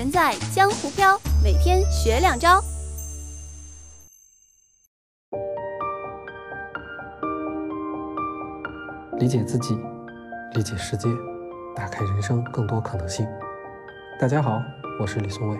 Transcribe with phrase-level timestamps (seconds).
[0.00, 2.58] 人在江湖飘，每天学两招。
[9.18, 9.78] 理解自己，
[10.54, 11.06] 理解世界，
[11.76, 13.26] 打开人生更多可能性。
[14.18, 14.58] 大家好，
[14.98, 15.58] 我是李松伟。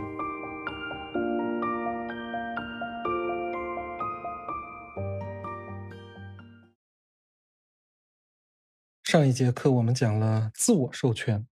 [9.04, 11.46] 上一节课我们讲了自我授权，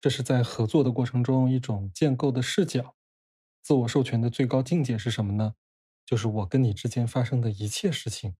[0.00, 2.94] 这是在合作的过程中一种建构的视角。
[3.62, 5.54] 自我授权的最高境界是什么呢？
[6.04, 8.36] 就是我跟你之间发生的一切事情，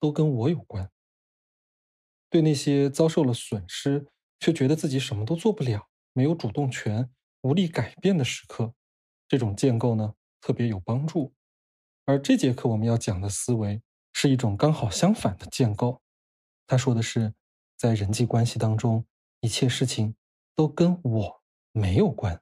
[0.00, 0.90] 都跟我有关。
[2.30, 4.06] 对那些遭受了损失
[4.40, 7.10] 却觉得自己什么都做不了、没有主动权、
[7.42, 8.74] 无力改变的时刻，
[9.28, 11.34] 这种建构呢特别有帮助。
[12.06, 13.82] 而这节课我们要讲的思维
[14.12, 16.00] 是一种刚好相反的建构。
[16.66, 17.34] 他说的是。
[17.74, 19.06] 在人际关系当中，
[19.40, 20.14] 一切事情
[20.54, 21.42] 都跟我
[21.72, 22.40] 没有关。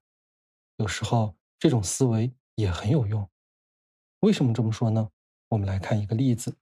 [0.77, 3.29] 有时候这种思维也很有用。
[4.21, 5.11] 为什么这么说呢？
[5.49, 6.57] 我们来看一个例子。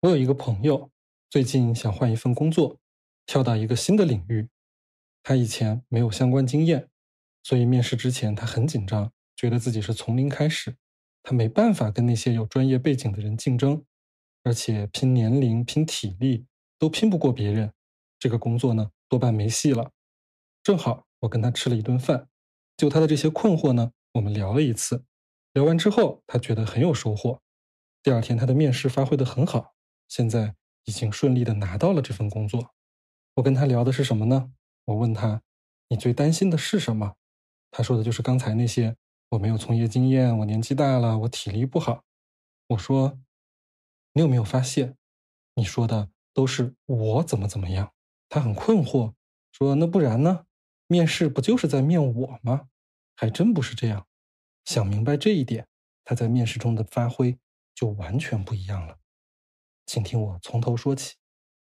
[0.00, 0.90] 我有一个朋友，
[1.30, 2.78] 最近想换一份工作，
[3.26, 4.48] 跳到一个新的领域。
[5.22, 6.90] 他以前没有相关经验，
[7.42, 10.76] 所以面试之前他很紧张，觉得自己是从零开始，
[11.22, 13.82] 他没办法跟那些有专业背景的人竞争，
[14.42, 16.46] 而且拼年龄、拼体力
[16.78, 17.72] 都拼不过别人。
[18.18, 19.90] 这个工作呢，多半没戏了。
[20.64, 22.26] 正好我跟他吃了一顿饭，
[22.74, 25.04] 就他的这些困惑呢，我们聊了一次。
[25.52, 27.42] 聊完之后，他觉得很有收获。
[28.02, 29.74] 第二天他的面试发挥的很好，
[30.08, 30.54] 现在
[30.84, 32.70] 已经顺利的拿到了这份工作。
[33.34, 34.52] 我跟他聊的是什么呢？
[34.86, 35.42] 我问他
[35.90, 37.16] ：“你最担心的是什么？”
[37.70, 38.96] 他说的就是刚才那些：
[39.28, 42.02] 我没有从业经验，我年纪大了，我体力不好。
[42.68, 43.18] 我说
[44.14, 44.96] ：“你有没有发现，
[45.56, 47.92] 你说的都是我怎么怎么样？”
[48.30, 49.12] 他很困惑，
[49.52, 50.46] 说：“那不然呢？
[50.86, 52.68] 面试不就是在面我吗？
[53.16, 54.06] 还真不是这样。
[54.64, 55.66] 想明白这一点，
[56.04, 57.38] 他在面试中的发挥
[57.74, 58.98] 就完全不一样了。
[59.86, 61.16] 请听我从头说起。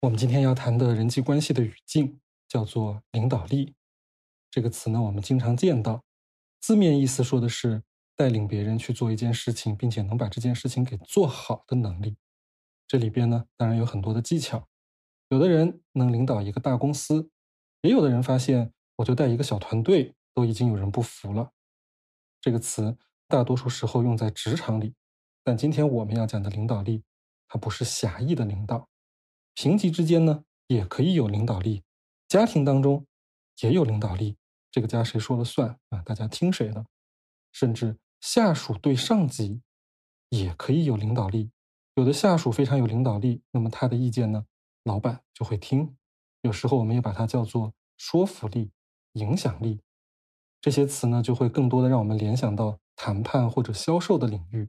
[0.00, 3.74] 我们今天要谈的人际关系的语境叫做领导力。
[4.50, 6.04] 这个词呢，我们经常见到，
[6.60, 7.82] 字面意思说的是
[8.16, 12.16] 带领别人去做一件事情，并且能把这件事情给做好的能力。
[12.86, 14.68] 这里边呢，当然有很多的技巧。”
[15.30, 17.30] 有的人能领导一个大公司，
[17.80, 21.52] 也有的人发现我就带一个小团队，都已经有人不服了。
[22.40, 22.96] 这个词
[23.26, 24.94] 大多数时候用在职场里，
[25.42, 27.02] 但今天我们要讲的领导力，
[27.48, 28.88] 它不是狭义的领导。
[29.54, 31.82] 平级之间呢，也可以有领导力；
[32.28, 33.04] 家庭当中
[33.60, 34.36] 也有领导力，
[34.70, 36.00] 这个家谁说了算啊？
[36.02, 36.86] 大家听谁的？
[37.50, 39.62] 甚至下属对上级
[40.28, 41.50] 也可以有领导力。
[41.96, 44.46] 有的下属非常有领导力，那么他的意见呢？
[44.84, 45.96] 老板就会听，
[46.42, 48.70] 有时候我们也把它叫做说服力、
[49.14, 49.80] 影响力，
[50.60, 54.68] 这些词呢就会更多的让我们联想到谈判或者销售的领域。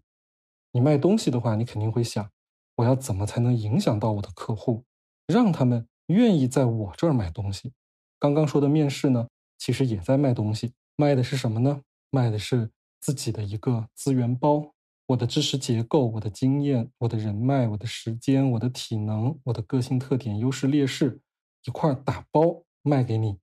[0.71, 2.29] 你卖东西的话，你肯定会想，
[2.77, 4.83] 我要怎么才能影响到我的客户，
[5.27, 7.73] 让他们愿意在我这儿买东西。
[8.19, 9.27] 刚刚说的面试呢，
[9.57, 11.81] 其实也在卖东西，卖的是什么呢？
[12.09, 14.73] 卖的是自己的一个资源包。
[15.07, 21.19] 我的知识结构、我的经验、我的人脉、我的时间、我的体能、我的个性特点、优势劣势，
[21.65, 23.37] 一块打包卖给你。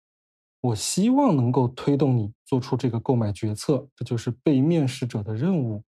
[0.66, 5.82] 我希望能够推动你做出这个购买决策，这就是被面试者的任务。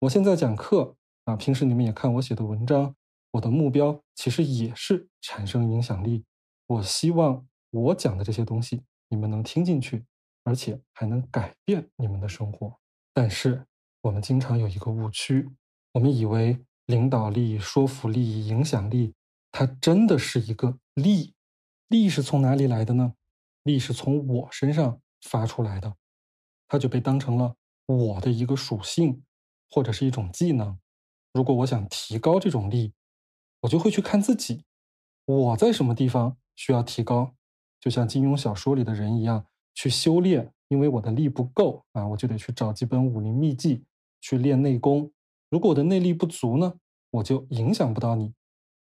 [0.00, 2.94] 我现在讲课啊，平时你们也看我写的文章，
[3.32, 6.24] 我的目标其实也是产生影响力。
[6.66, 10.04] 我希望我讲的这些东西你们能听进去，
[10.44, 12.78] 而且还能改变你们的生活。
[13.12, 13.66] 但是。
[14.02, 15.46] 我们经常有一个误区，
[15.92, 19.12] 我们以为领导力、说服力、影响力，
[19.52, 21.34] 它真的是一个力。
[21.88, 23.12] 力是从哪里来的呢？
[23.62, 25.96] 力是从我身上发出来的，
[26.68, 27.56] 它就被当成了
[27.86, 29.22] 我的一个属性，
[29.70, 30.78] 或者是一种技能。
[31.32, 32.92] 如果我想提高这种力，
[33.60, 34.64] 我就会去看自己，
[35.24, 37.34] 我在什么地方需要提高，
[37.80, 40.52] 就像金庸小说里的人一样，去修炼。
[40.68, 43.84] 因为我的力不够啊，我就得去找几本武林秘籍。
[44.20, 45.10] 去练内功，
[45.48, 46.74] 如果我的内力不足呢，
[47.10, 48.34] 我就影响不到你。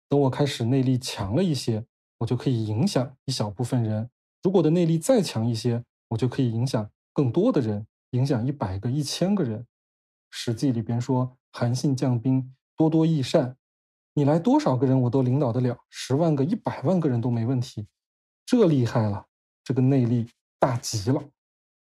[0.10, 1.86] 等我开始内力强了一些，
[2.20, 4.12] 我就可以影响一小部分人。
[4.44, 9.62] 如果的内力再强一些，我就可以影响更多的人，影响一百个、一千个人。
[10.30, 13.58] 《史记》里边说：“韩信将兵多多益善，
[14.14, 17.88] 你来多少个人我都领导得了，十万个、一百万个人都没问题。
[18.46, 19.28] 这厉害了，
[19.64, 20.28] 这个内力
[20.58, 21.24] 大极了。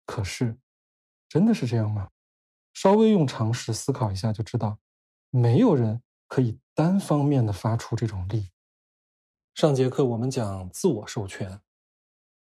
[0.06, 0.56] 可是，
[1.28, 2.10] 真的是这样吗？”
[2.72, 4.78] 稍微用常识思考一下就知道，
[5.30, 8.50] 没有人可以单方面的发出这种力。
[9.54, 11.60] 上节课我们讲自我授权，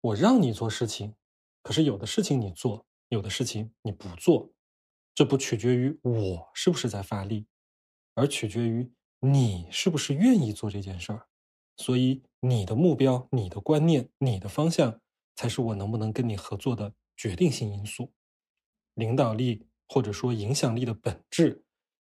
[0.06, 1.16] 我让你做事情，
[1.64, 4.52] 可是有的事情你做，有的事情你不做，
[5.16, 7.48] 这不取决于我是不是在发力，
[8.14, 11.28] 而取决于你是不是愿意做这件事儿。
[11.78, 15.02] 所以，你的目标、你的观念、你的方向，
[15.36, 18.14] 才是我能不能跟你合作的决定性因素。
[18.94, 21.64] 领导力或者说影响力的本质，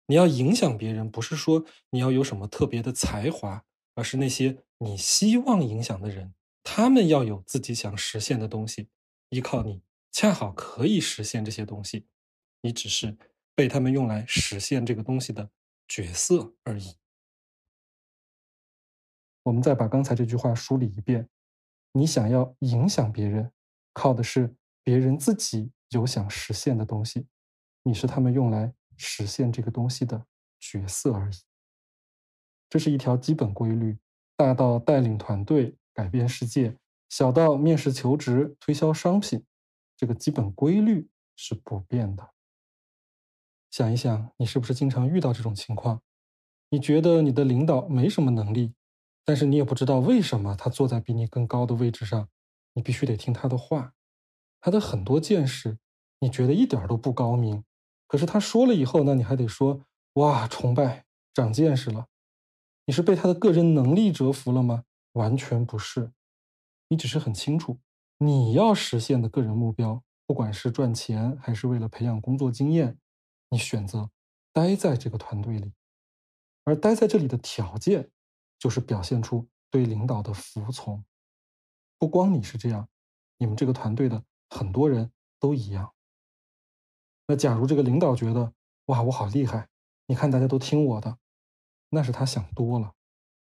[0.07, 3.63] 你要影响别人，不是说你要有什么特别的才华，
[3.94, 8.89] 而是那些你希望影响的人，他们要有自己想实现的东西，
[9.29, 12.07] 依靠你，恰好可以实现这些东西。
[12.62, 13.15] 你只是
[13.53, 15.51] 被他们用来实现这个东西的
[15.88, 16.95] 角色而已。
[19.44, 21.29] 我们再把刚才这句话梳理一遍：
[21.91, 23.53] 你想要影响别人，
[23.94, 27.27] 靠的是别人自己有想实现的东西，
[27.83, 30.25] 你是他们用来实现这个东西的
[30.59, 31.35] 角色而已。
[32.67, 34.00] 这是一条基本规律，
[34.35, 36.77] 大到带领团队改变世界，
[37.07, 39.45] 小到面试求职、推销商品，
[39.95, 42.31] 这个基本规律是不变的。
[43.71, 46.01] 想一想，你是不是经常遇到这种情况？
[46.69, 48.74] 你觉得你的领导没什么能力？
[49.24, 52.27] 但是你也不知道为什么他坐在比你更高的位置上，
[52.74, 53.94] 你必须得听他的话。
[54.59, 55.77] 他的很多见识，
[56.19, 57.63] 你觉得一点都不高明，
[58.07, 62.07] 可是他说了以后呢，你还得说哇，崇拜，长见识了。
[62.86, 64.83] 你是被他的个人能力折服了吗？
[65.15, 66.13] 完全不是，
[66.88, 67.77] 你只是很清楚，
[68.19, 72.97] 你要实现的个人目标，不管是赚钱还是为了培养工作经验，
[73.50, 74.09] 你选择
[74.53, 75.73] 待在这个团队里，
[76.63, 78.09] 而待在这里的条件。
[78.57, 81.03] 就是表现出对领导的服从，
[82.00, 82.88] 不光你是这样，
[83.38, 85.94] 你们这个团队的很多人都一样。
[87.27, 88.53] 那假如这个领导觉得
[88.85, 89.67] 哇，我好厉害，
[90.07, 91.19] 你看大家都听我的，
[91.89, 92.95] 那是他想多了。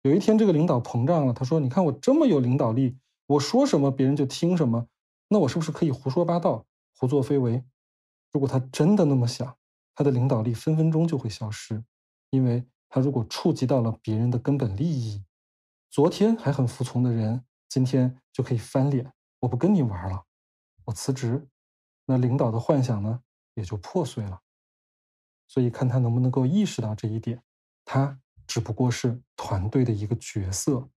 [0.03, 4.87] 有一天这个领导膨胀了，他说：“你看我这么有领导力，我说什么别人就听什么，
[5.27, 6.65] 那我是不是可以胡说八道、
[6.95, 7.63] 胡作非为？”
[8.31, 9.57] 如果他真的那么想，
[9.95, 11.83] 他的领导力分分钟就会消失，
[12.29, 12.65] 因为。
[12.95, 15.25] 他如果触及到了别人的根本利益，
[15.89, 20.25] 昨天还很服从的人，今天就可以翻脸，我不跟你玩了，
[20.85, 21.47] 我辞职，
[22.05, 23.21] 那领导的幻想呢
[23.55, 24.41] 也就破碎了。
[25.47, 27.41] 所以看他能不能够意识到这一点，
[27.83, 30.89] 他只不过是团队的一个角色，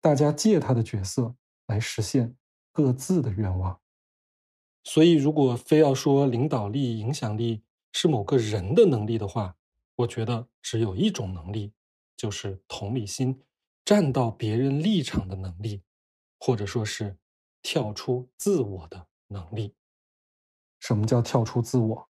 [0.00, 1.34] 大家借他的角色
[1.66, 2.36] 来实现
[2.72, 3.80] 各自的愿望。
[4.84, 7.62] 所以，如果非要说领导力、影响力
[7.92, 9.56] 是某个人的能力的话，
[9.96, 11.72] 我觉得只有一种能力，
[12.16, 13.42] 就是同理心，
[13.84, 15.82] 站到别人立场的能力，
[16.38, 17.18] 或者说是
[17.62, 19.74] 跳出自我的能力。
[20.78, 22.08] 什么叫跳出自我？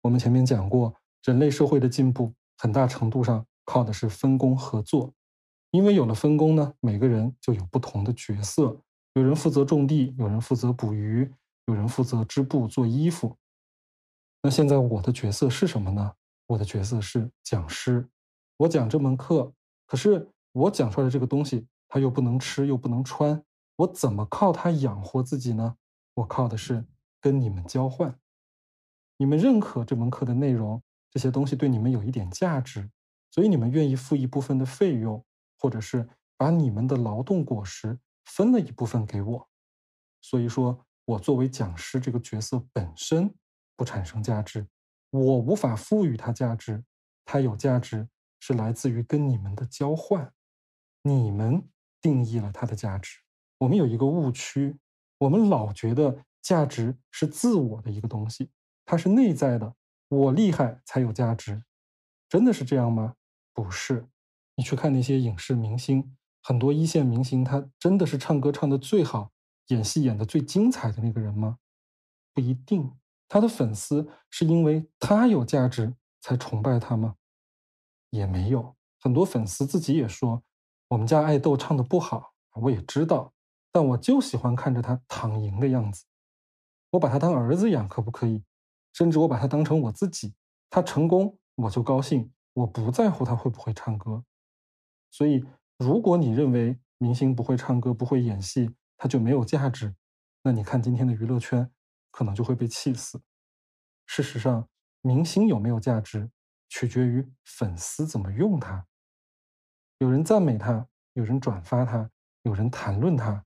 [0.00, 0.94] 我们前面讲过，
[1.24, 5.12] 人类社会的进步很大程度上靠的是分工合作，
[5.70, 8.80] 因为有了分工呢，每个人就有不同的角色，
[9.12, 11.30] 有人负责种地，有人负责捕鱼，
[11.66, 13.36] 有人负责织布做衣服。
[14.42, 16.14] 那现在我的角色是什么呢？
[16.46, 18.08] 我的角色是讲师，
[18.56, 19.52] 我讲这门课，
[19.86, 23.42] 可是我讲出来的这个东西，它又不能吃，又不能穿，
[23.74, 25.76] 我怎么靠它养活自己呢？
[26.14, 26.86] 我靠的是
[27.20, 28.16] 跟你们交换，
[29.16, 30.80] 你们认可这门课的内容，
[31.10, 32.88] 这些东西对你们有一点价值，
[33.36, 35.22] 所以你们愿意付一部分的费用，
[35.58, 39.48] 或者是把你们的劳动果实分了一部分给我。
[40.22, 43.34] 所以说，我作为讲师这个角色本身
[43.76, 44.66] 不产生价值。
[45.10, 46.82] 我无法赋予它价值，
[47.26, 48.08] 它有价值
[48.40, 50.32] 是来自于跟你们的交换，
[51.02, 51.68] 你们
[52.00, 53.18] 定义了它的价值。
[53.58, 54.78] 我们有一个误区，
[55.18, 58.50] 我们老觉得价值是自我的一个东西，
[58.86, 59.74] 它是内在的，
[60.08, 61.62] 我厉害才有价值，
[62.30, 63.14] 真的是这样吗？
[63.56, 64.06] 不是，
[64.54, 69.32] 你去看那些影视明星，很多一线明星，他真的是唱歌唱的最好，
[69.68, 71.56] 演戏演的最精彩的那个人吗？
[72.34, 72.92] 不一定。
[73.28, 77.16] 他的粉丝是因为他有价值才崇拜他吗？
[78.10, 80.42] 也没有，很多粉丝自己也说，
[80.88, 83.32] 我们家爱豆唱的不好，我也知道，
[83.72, 86.04] 但我就喜欢看着他躺赢的样子，
[86.90, 88.44] 我把他当儿子养，可不可以？
[88.92, 90.34] 甚至我把他当成我自己，
[90.68, 94.24] 他成功我就高兴，我不在乎他会不会唱歌。
[95.10, 95.44] 所以，
[95.78, 99.94] 如果你认为明星不会唱歌、不会演戏，他就没有价值，
[100.42, 101.70] 那你看今天的娱乐圈。
[102.12, 103.20] 可能就会被气死。
[104.06, 104.70] 事实上，
[105.02, 106.30] 明星有没有价值，
[106.66, 108.86] 取决于粉丝怎么用他。
[109.98, 112.10] 有人赞美他，有人转发他，
[112.44, 113.44] 有人谈论他，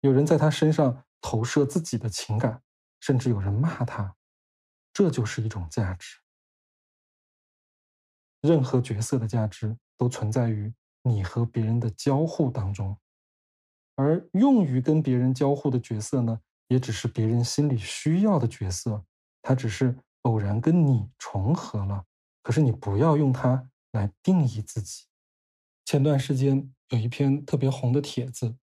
[0.00, 2.62] 有人在他身上投射自己的情感，
[3.00, 4.14] 甚至有人骂他，
[4.92, 6.21] 这就是一种价值。
[8.42, 10.72] 任何角色的价值都存在于
[11.02, 12.98] 你和别人的交互当中，
[13.96, 16.40] 而用于跟别人交互的角色呢？
[16.68, 19.04] 也只是别人心里需要的角色，
[19.42, 22.06] 它只是偶然跟你重合了。
[22.42, 25.04] 可是你不要用它来定义自己。
[25.84, 28.56] 前段时间有一篇特别红的帖子，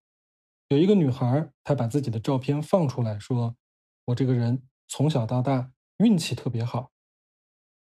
[0.68, 3.54] 有一个女孩，她把自己的照片放出来说
[4.06, 6.90] ：“我这个人从小到大运气特别好，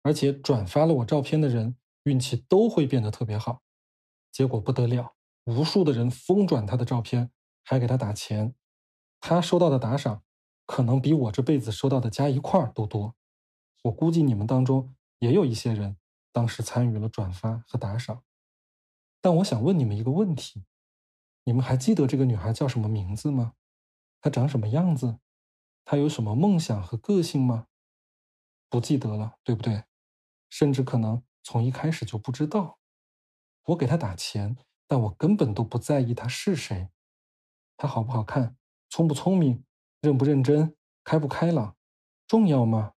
[0.04, 3.62] 而且转发了我照片的人运气都会变得特别好。”
[4.32, 7.32] 结果不得了，无数的人疯转她的照片，
[7.64, 8.56] 还给她打钱。
[9.20, 10.24] 她收到的打赏
[10.66, 13.16] 可能比我这辈子收到的加一块都多。
[13.84, 15.98] 我估计你们当中也有一些人
[16.32, 18.24] 当时参与了转发和打赏。
[19.22, 20.66] 但我想问你们一个问题：
[21.44, 23.54] 你们还记得这个女孩叫什么名字吗？
[24.20, 25.20] 她长什么样子？
[25.86, 27.68] 她有什么梦想和个性吗？
[28.70, 29.84] 不记得了，对不对？
[30.50, 32.80] 甚至可能从一开始就不知道。
[33.66, 34.58] 我给他打钱，
[34.88, 36.90] 但我根本都不在意他是谁，
[37.78, 38.56] 他好不好看，
[38.90, 39.64] 聪不聪明，
[40.02, 41.76] 认不认真，开不开朗，
[42.28, 42.94] 重要吗？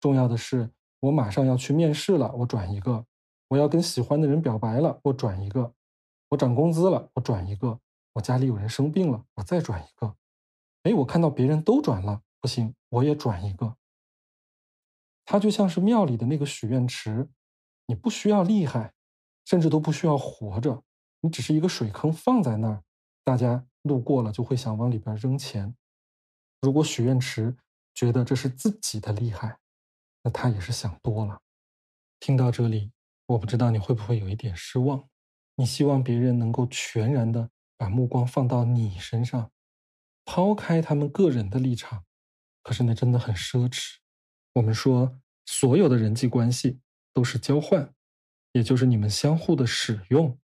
[0.00, 3.06] 重要的是，我马上要去面试了，我转一个。
[3.48, 5.72] 我要跟喜欢的人表白了，我转一个；
[6.28, 7.80] 我涨工资了，我转一个；
[8.12, 10.16] 我家里有人生病了，我再转一个。
[10.82, 13.76] 哎，我看到别人都转了，不行，我也转一个。
[15.24, 17.28] 它就像是庙里的那个许愿池，
[17.88, 18.94] 你不需要厉害，
[19.44, 20.84] 甚至都不需要活着，
[21.22, 22.84] 你只是一个水坑放在那儿，
[23.24, 25.74] 大家路过了就会想往里边扔钱。
[26.60, 27.56] 如果许愿池
[27.92, 29.58] 觉得这是自己的厉害，
[30.22, 31.40] 那他也是想多了。
[32.20, 32.92] 听到这里。
[33.28, 35.06] 我不知道你会不会有一点失望，
[35.56, 39.52] 你希望别人能够全然的把目光放到你身上，
[40.24, 42.06] 抛开他们个人的立场，
[42.62, 43.96] 可是那真的很奢侈。
[44.54, 46.80] 我们说，所有的人际关系
[47.18, 47.92] 都是交换，
[48.52, 50.38] 也就是你们相互的使用。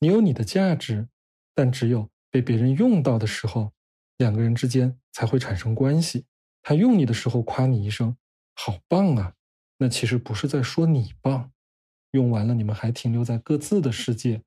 [0.00, 1.06] 你有你的价值，
[1.54, 3.72] 但只有被别人用到的时候，
[4.16, 6.26] 两个人之间才会产生关系。
[6.60, 8.16] 他用你的时候夸你一声
[8.56, 9.34] “好棒啊”，
[9.78, 11.52] 那其实不是在说你棒。
[12.10, 14.42] 用完了，你们还停留在各自的世界，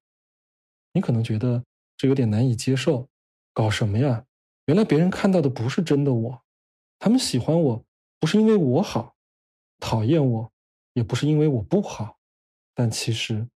[0.92, 1.64] 你可能觉得
[1.96, 3.08] 这有点难以接受。
[3.54, 4.26] 搞什么呀？
[4.66, 6.44] 原来别人看到的不是真的我，
[7.00, 7.86] 他们喜欢我
[8.20, 9.16] 不是因为我好，
[9.80, 10.52] 讨厌我
[10.94, 12.20] 也不是因为我不好。
[12.74, 13.48] 但其实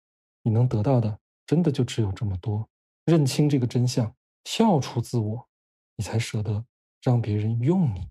[0.44, 2.70] 你能得到的真的就只有这么多。
[3.06, 5.48] 认清这个真相，跳出自我，
[5.96, 6.66] 你才舍得
[7.02, 8.10] 让别人用你，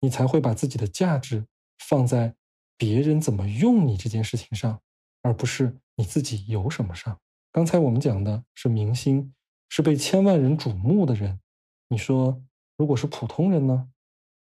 [0.00, 1.46] 你才会把自己的价值
[1.78, 2.34] 放在
[2.76, 4.80] 别人怎么用你这件事情上。
[5.20, 7.20] 而不是你自己有什么上。
[7.50, 9.34] 刚才我们讲的是明星，
[9.68, 11.40] 是被千万人瞩目的人。
[11.88, 12.40] 你说，
[12.76, 13.90] 如果是普通人呢，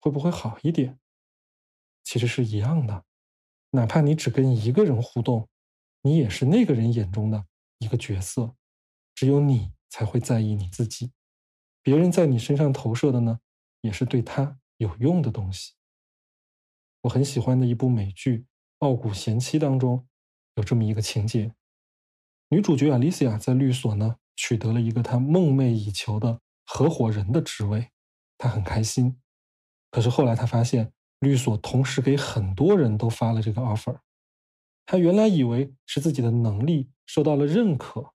[0.01, 0.99] 会不会好一点？
[2.05, 3.06] 其实是一样的。
[3.71, 5.49] 哪怕你只跟一个人互动，
[6.03, 7.47] 你也是那个人眼中的
[7.79, 8.55] 一个角色。
[9.15, 11.13] 只有你才会在意你自己，
[11.83, 13.41] 别人在你身上投射的呢，
[13.81, 15.75] 也是对他有用的东西。
[17.03, 18.39] 我很喜欢的一部美剧
[18.79, 20.07] 《傲骨贤妻》当中。
[20.59, 21.53] 有这么一个情节，
[22.49, 27.91] 女主角 Alicia 在律所呢取得了一个她梦寐以求的合伙人的职位，
[28.39, 29.21] 她很开心。
[29.91, 33.99] 可是后来她发现，律所同时给很多人都发了这个 offer。
[34.85, 38.13] 他原来以为是自己的能力受到了认可，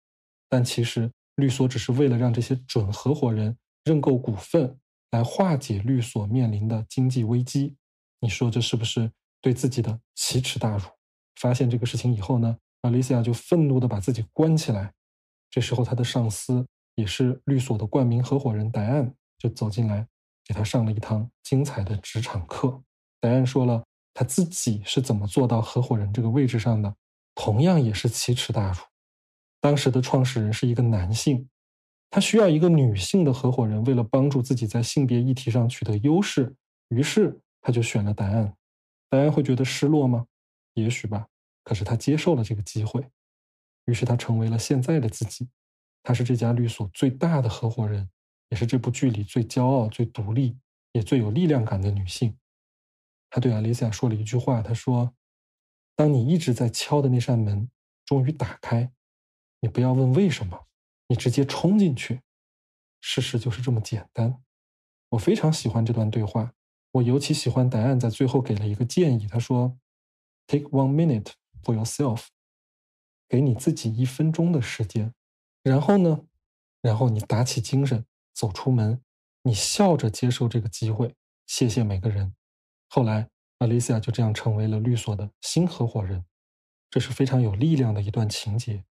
[0.48, 4.80] 但其实律所只是为了让这些准合伙人认购股份，
[5.12, 7.76] 来化解律所面临的经济危机。
[8.20, 10.86] 你说这是不是对自己的奇耻大辱？
[11.36, 14.94] 发现这个事情以后呢，Alicia 就愤怒地把自己关起来。
[15.50, 16.66] 这时候，他的上司
[16.96, 20.08] 也是律所的冠名合伙人戴安就走进来，
[20.46, 22.84] 给他上了一堂精彩的职场课。
[23.22, 26.94] 戴安说了他自己是怎么做到合伙人这个位置上的，
[27.36, 28.80] 同样也是奇耻大辱。
[29.62, 31.48] 当时的创始人是一个男性，
[32.10, 36.56] 他需要一个女性的合伙人，为了帮助自己在性别议题上取得优势，
[36.90, 38.56] 于是他就选了答案。
[39.08, 40.26] 戴安会觉得失落吗？
[40.74, 41.28] 也许吧，
[41.64, 43.08] 可是他接受了这个机会，
[43.86, 45.48] 于是他成为了现在的自己。
[46.04, 48.10] 他是这家律所最大的合伙人，
[48.50, 50.58] 也是这部剧里最骄傲、最独立、
[50.94, 52.36] 也最有力量感的女性。
[53.32, 55.16] 他对阿丽亚说了一句话：“他说，
[55.96, 57.72] 当你一直在敲的那扇门
[58.06, 58.92] 终于打开，
[59.62, 60.68] 你不要问为什么，
[61.08, 62.22] 你直接冲进去。
[63.00, 64.44] 事实就是这么简单。”
[65.10, 66.54] 我非常喜欢这段对话，
[66.92, 69.26] 我尤其喜欢答案在最后给了一个建议。
[69.26, 69.80] 他说。
[70.48, 71.34] Take one minute
[71.64, 72.26] for yourself，
[73.30, 75.14] 给你自己一分钟的时间，
[75.64, 76.26] 然后呢，
[76.82, 79.02] 然后你打起精神走出门，
[79.44, 81.16] 你笑着接受这个机会，
[81.48, 82.36] 谢谢每个人。
[82.94, 83.30] 后来
[83.60, 86.26] ，Alicia 就这样成为了律所的新合伙人，
[86.90, 88.84] 这是非常有力量的一段情节，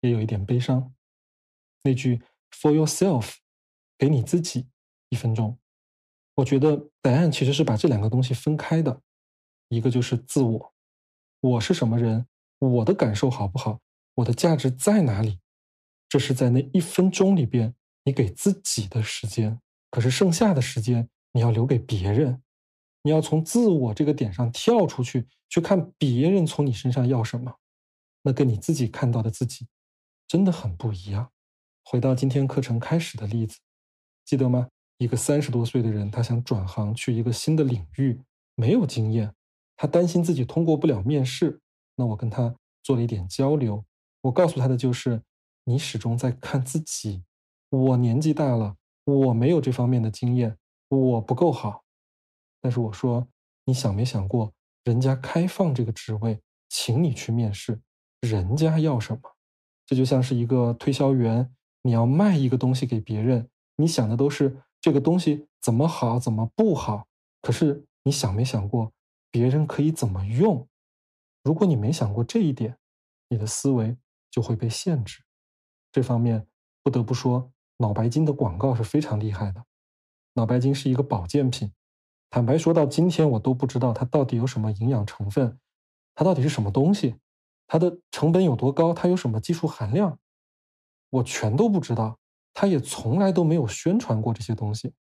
[0.00, 0.92] 也有一点悲伤。
[1.84, 3.36] 那句 For yourself，
[3.96, 4.66] 给你自己
[5.10, 5.60] 一分钟，
[6.34, 9.00] 我觉得答案其实是把这两个东西分开的，
[9.68, 10.74] 一个就是自我，
[11.40, 12.26] 我是什么人，
[12.58, 13.78] 我的感受好不好，
[14.16, 15.38] 我的价值在哪里，
[16.08, 22.42] 这是在那一分钟里边你给自己的时间，可是剩下的时间你要留给别人，
[23.06, 27.54] 你要从自我这个点上跳出去，去看别人从你身上要什么，
[28.22, 29.68] 那跟你自己看到的自己
[30.26, 31.30] 真的很不一样。
[31.84, 33.60] 回到今天课程开始的例子，
[34.24, 34.70] 记得吗？
[34.98, 38.20] 一个三十多岁的人，他想转行去一个新的领域，
[38.56, 39.32] 没有经验，
[39.76, 41.60] 他担心自己通过不了面试。
[41.94, 43.84] 那我跟他做了一点交流，
[44.22, 45.22] 我告诉他的就是：
[45.62, 47.22] 你始终在看自己。
[47.70, 50.58] 我年纪大了，我没有这方面的经验，
[50.88, 51.84] 我不够好。
[52.66, 53.28] 但是我说，
[53.66, 57.80] 你想没想过，人家开放这个职位，请你去面试，
[58.20, 59.20] 人家要什么？
[59.86, 64.64] 这就像是一个推销员，你要卖一个东西给别人，你想的都是。
[64.80, 67.06] 这个东西怎么好，怎么不好？
[67.40, 68.92] 可是你想没想过，
[69.30, 70.66] 别人可以怎么用？
[71.44, 72.76] 如果你没想过这一点，
[73.28, 73.96] 你的思维
[74.28, 75.22] 就会被限制。
[75.92, 76.48] 这方面
[76.82, 79.64] 不得不说，脑白金的广告是非常厉害的。
[80.34, 81.72] 脑白金是一个保健品，
[82.36, 85.58] 坦白说到今天，我都不知道它到底有什么营养成分，
[86.14, 87.16] 它到底是什么东西，
[87.66, 90.18] 它的成本有多高，它有什么技术含量，
[91.08, 92.18] 我全都不知道。
[92.52, 94.92] 它也从来都没有宣传过这些东西，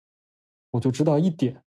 [0.71, 1.61] 我就知道一点，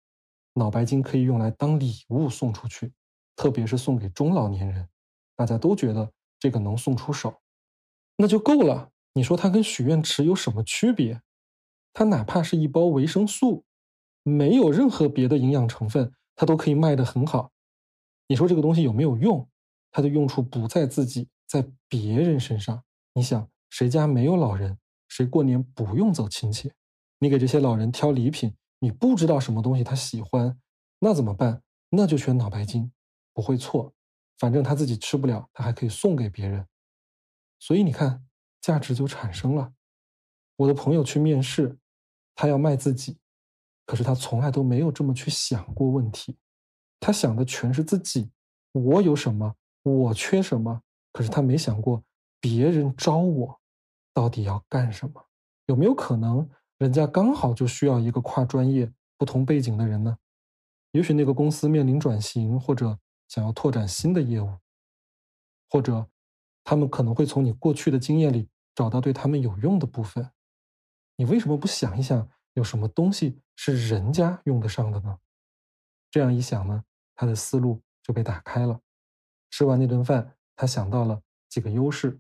[0.54, 2.94] 脑白金可以用来当礼物送出去，
[3.36, 4.88] 特别是送给中老年人，
[5.36, 7.42] 大家都觉得这个能送出手，
[8.16, 8.90] 那就够了。
[9.12, 11.22] 你说它跟许愿池有什么区别？
[11.92, 13.66] 它哪怕是一包维生素，
[14.28, 17.50] 没有任何别的营养成分，它都可以卖得很好。
[18.28, 19.48] 你说这个东西有没有用？
[19.90, 22.84] 它的用处不在自己，在别人身上。
[23.14, 24.78] 你想，谁家没有老人？
[25.08, 26.74] 谁过年不用走亲戚？
[27.20, 30.60] 你给这些老人挑礼品，你不知道什么东西他喜欢，
[31.00, 31.64] 那怎么办？
[31.90, 32.92] 那就选脑白金，
[33.34, 33.94] 不会错。
[34.38, 36.68] 反正他自己吃不了，他还可以送给别人。
[37.60, 38.26] 所以你看，
[38.60, 39.72] 价值就产生了。
[40.58, 41.78] 我的朋友去面试，
[42.36, 43.18] 他要卖自己，
[43.88, 46.38] 可是他从来都没有这么去想过问题。
[47.00, 48.30] 他想的全是自己，
[48.74, 50.84] 我有什么，我缺什么。
[51.12, 52.04] 可是他没想过
[52.40, 53.60] 别人招我。
[54.14, 55.24] 到底要干什么？
[55.68, 60.18] 有没有可能人家刚好就需要一个跨专业、不同背景的人呢？
[60.92, 62.98] 也许那个公司面临转型，或者
[63.28, 64.50] 想要拓展新的业务，
[65.70, 66.08] 或者
[66.64, 70.32] 他们可能会从你过去的经验里找到对他们有用的部分。
[71.16, 75.18] 你为什么不想一想，有什么东西是人家用得上的呢？
[76.12, 76.84] 这样一想呢，
[77.16, 78.82] 他的思路就被打开了。
[79.52, 82.20] 吃完那顿饭，他想到了几个优势。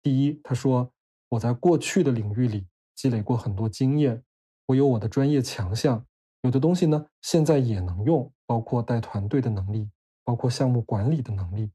[0.00, 0.92] 第一，他说。
[1.30, 4.22] 我在过去的领域里积累过很多经验，
[4.66, 6.06] 我有我的专业强项，
[6.42, 9.90] 有的东西呢现在也能用，包括带团队的能力，
[10.22, 11.72] 包括项目管理的能力，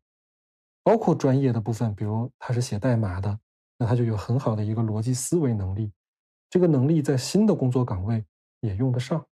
[0.82, 3.38] 包括专业的部分，比如他是写代码的，
[3.78, 5.92] 那他就有很好的一个逻辑思维能力，
[6.50, 8.26] 这个能力在新的工作岗位
[8.62, 9.26] 也用得上。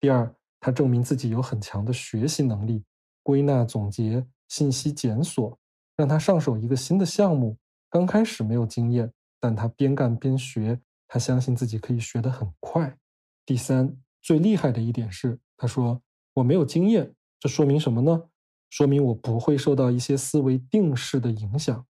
[0.00, 2.84] 第二，他证明自己有很强的学习能力，
[3.22, 5.58] 归纳总结、信息检索，
[5.96, 7.56] 让他上手一个新的项目，
[7.88, 9.12] 刚开始没有经验。
[9.40, 12.96] 但他边干边学，他相信自己可以学得很快。
[13.44, 16.00] 第三，最厉害的一点是，他说
[16.32, 18.22] 我没有经验，这说明什么呢？
[18.70, 21.86] 说明我不会受到一些思维定式的影响，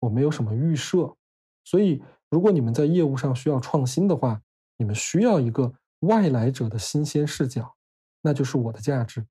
[0.00, 1.16] 我没有什么预设。
[1.64, 4.42] 所以，如果你们在业务上需要创新的话，
[4.76, 7.76] 你们需要一个外来者的新鲜视角，
[8.22, 9.26] 那就是我的价值。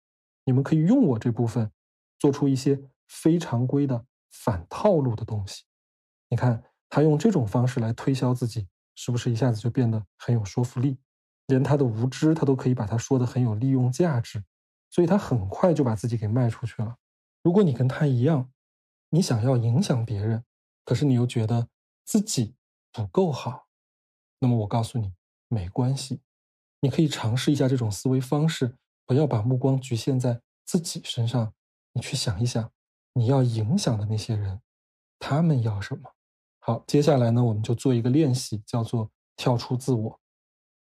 [0.46, 1.72] 你们可以用我这部分，
[2.20, 5.64] 做出一些非常规的反套路的东西。
[6.30, 6.64] 你看。
[6.88, 10.98] 他用这种方式来推销自己，是不是一下子就变得很有说服力？
[11.48, 14.42] 连他的无知，他都可以把他说的很有利用价值，
[14.92, 16.96] 所以他很快就把自己给卖出去了。
[17.44, 18.50] 如果你跟他一样，
[19.10, 20.46] 你想要影响别人，
[20.86, 21.68] 可是你又觉得
[22.06, 22.56] 自己
[22.96, 23.68] 不够好，
[24.40, 25.12] 那么我告诉你，
[25.50, 26.22] 没关系，
[26.80, 31.54] 你可以尝试一下这种思维方式，不要把目光局限在自己身上，
[31.92, 32.72] 你去想一想，
[33.12, 34.62] 你要影响的那些人，
[35.20, 36.14] 他们要什么？
[36.60, 40.20] 好，接下来呢，我们就做一个练习，叫做跳出自我。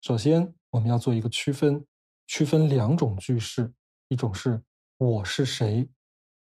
[0.01, 1.85] 首先，我们要做一个区分，
[2.25, 3.73] 区分两种句式，
[4.07, 4.63] 一种是
[4.97, 5.89] “我是谁”，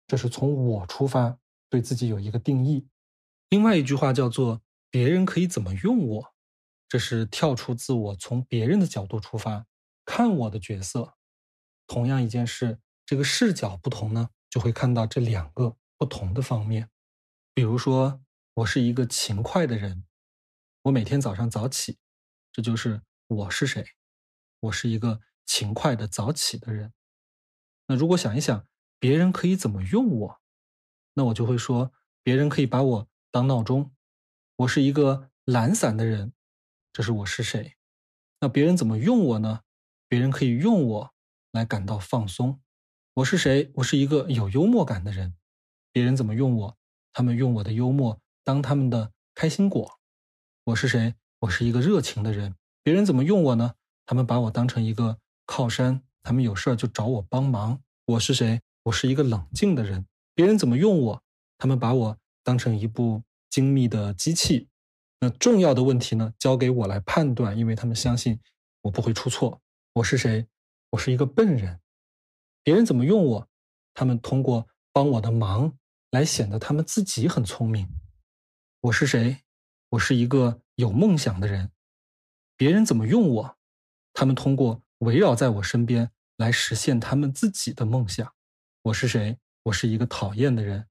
[0.07, 1.39] 这是从我出发，
[1.71, 2.87] 对自己有一个定义；
[3.49, 4.61] 另外一句话叫做
[4.95, 6.35] “别人可以怎么用我”，
[6.89, 9.67] 这是跳出自我，从别人的角度出发
[10.05, 11.17] 看我的角色。
[11.89, 16.91] 同样一件事，这个视角不同呢，就会看到这两个不同的方面。
[17.53, 18.21] 比如说。
[18.59, 20.05] 我是一个勤快的人，
[20.83, 21.99] 我每天早上早起，
[22.53, 23.85] 这就是我是谁。
[24.61, 26.93] 我是一个勤快的早起的人。
[27.89, 28.69] 那如果想一想，
[29.01, 30.41] 别人可以怎么用我，
[31.15, 33.93] 那我就会说，别人可以把我当闹钟。
[34.59, 36.33] 我是一个懒散的人，
[36.93, 37.75] 这是我是谁？
[38.41, 39.63] 那别人怎么用我呢？
[40.07, 41.15] 别人可以用我
[41.51, 42.61] 来感到放松。
[43.15, 43.73] 我是谁？
[43.75, 45.35] 我是一个有幽默感的人。
[45.91, 46.77] 别人怎么用我？
[47.13, 49.99] 他们用我的幽默当他们的开心果。
[50.67, 51.17] 我是谁？
[51.41, 52.55] 我是一个热情的人。
[52.85, 53.75] 别人怎么用我呢？
[54.07, 57.83] 他们把我当成一个靠山，他们有事儿就找我帮忙。
[58.07, 58.61] 我是谁？
[58.85, 60.07] 我是一个冷静的人。
[60.33, 61.23] 别人怎么用我？
[61.59, 64.69] 他们把我当成一部精密的机器。
[65.21, 68.41] 那重要的问题呢，交给我来判断，因为他们相信
[68.81, 69.63] 我不会出错。
[69.93, 70.49] 我是谁？
[70.91, 71.81] 我是一个笨人。
[72.65, 73.49] 别人怎么用我？
[73.95, 75.79] 他们通过帮我的忙
[76.11, 77.89] 来显得他们自己很聪明。
[78.81, 79.45] 我是谁？
[79.91, 81.71] 我是一个有梦想的人。
[82.57, 83.57] 别人怎么用我？
[84.13, 88.35] 他们通过围绕在我身边来实现他们自己的梦想。
[88.83, 89.39] 我是谁？
[89.63, 90.89] 我是一个讨厌的人。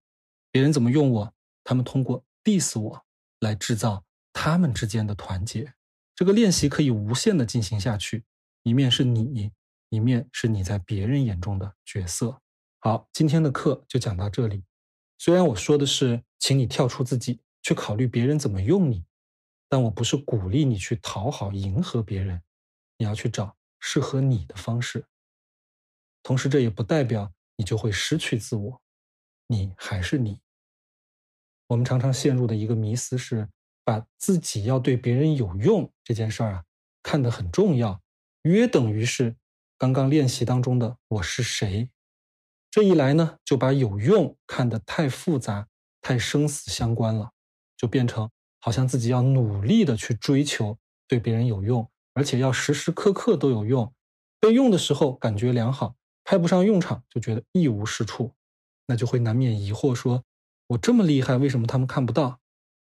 [0.49, 1.34] 别人怎么用我？
[1.65, 3.06] 他们通过 diss 我
[3.39, 5.73] 来制造他们之间的团结。
[6.15, 8.25] 这个练习可以无限的进行下去。
[8.63, 9.51] 一面是你。
[9.89, 12.41] 一面是你在别人眼中的角色。
[12.79, 14.63] 好，今天的课就讲到这里。
[15.19, 19.06] 虽然我说的是，请你跳出自己，去考虑别人怎么用你，
[19.69, 22.41] 但我不是鼓励你去讨好、迎合别人。
[22.97, 25.06] 你要去找适合你的方式。
[26.23, 28.82] 同时，这也不代表你就会失去自我，
[29.45, 30.41] 你还是你。
[31.67, 33.49] 我们常常陷入的一个迷思是，
[33.84, 36.63] 把自己要对别人有用这件事儿啊
[37.02, 38.02] 看得很重要，
[38.43, 39.36] 约等于是。
[39.76, 41.89] 刚刚练习当中的我是谁，
[42.71, 45.67] 这一来呢，就把有用看得太复杂、
[45.99, 47.32] 太生死相关了，
[47.76, 48.30] 就变成
[48.62, 53.93] 好像自己要努力的去追求对别人有用，而且要时时刻刻都有用。
[54.39, 58.32] 被用的时候感觉良好，派不上用场就觉得一无是处，
[58.86, 60.23] 那就会难免疑惑：说
[60.74, 62.40] 我这么厉害，为什么他们看不到？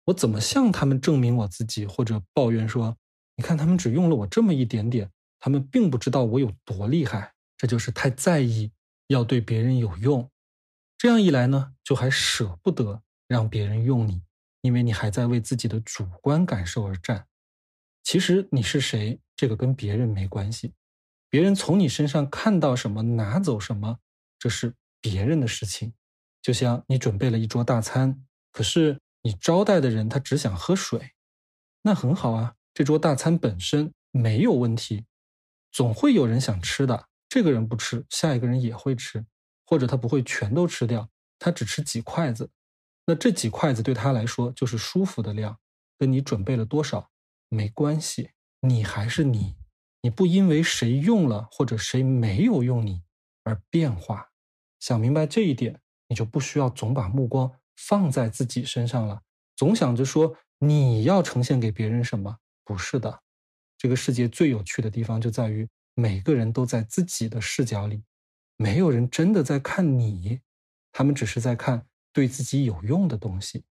[0.05, 1.85] 我怎么向他们证明我自己？
[1.85, 2.97] 或者抱怨说：
[3.37, 5.11] 你看他们只用了我这么一点点。
[5.41, 8.73] 他们并不知道我有多厉害，这就是太在意
[9.07, 10.29] 要对别人有用。
[10.97, 14.21] 这样一来呢，就还舍不得让别人用你，
[14.63, 17.27] 因为你还在为自己的主观感受而战。
[18.03, 20.75] 其实你是谁，这个跟别人没关系。
[21.31, 24.01] 别人从你身上看到什么，拿走什么，
[24.41, 25.93] 这是别人的事情。
[26.41, 31.13] 就像你准备了一桌大餐，可是你招待的人他只想喝水，
[31.83, 35.05] 那很好啊，这桌大餐本身没有问题。
[35.71, 39.25] 总会有人想吃的，这个人不吃，下一个人也会吃，
[39.67, 42.51] 或者他不会全都吃掉，他只吃几筷子，
[43.05, 45.59] 那这几筷子对他来说就是舒服的量，
[45.99, 47.11] 跟你准备了多少
[47.51, 49.57] 没关系，你还是你，
[50.01, 53.03] 你不因为谁用了或者谁没有用你
[53.45, 54.31] 而变化，
[54.81, 59.23] 想明白这一点，你就不需要总把目光放在自己身上了，
[59.55, 63.23] 总想着说你要呈现给别人什么，不是的。
[63.77, 68.03] 这个世界最有趣的地方就在于，每个人都在自己的视角里，
[68.57, 70.41] 没有人真的在看你，
[70.91, 73.65] 他们只是在看对自己有用的东西。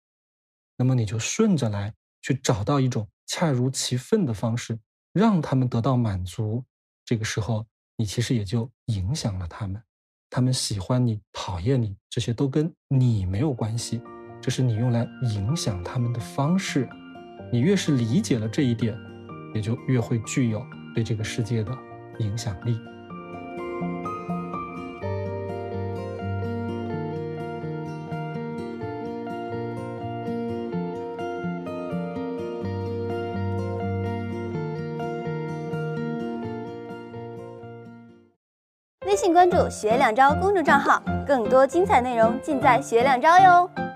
[0.77, 4.79] 那么你就顺着来，去找到一种恰如其分的方式，
[5.11, 6.63] 让他们得到满足。
[7.03, 7.65] 这个时候，
[7.97, 9.83] 你其实也就影响了他们，
[10.37, 13.99] 他们喜欢你、讨厌你，这些都跟你没有关系，
[14.39, 16.87] 这是你用来影响他们的方式。
[17.51, 18.95] 你越是理解了这一点。
[19.55, 21.75] 也就越会具有对这个世界的
[22.19, 22.79] 影响力。
[39.37, 43.86] 关注“学两招”公众账号，更多精彩内容尽在“学两招”哟。